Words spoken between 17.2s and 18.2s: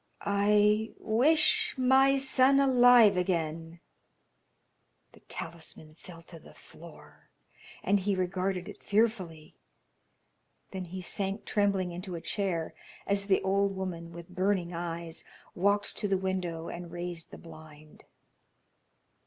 the blind.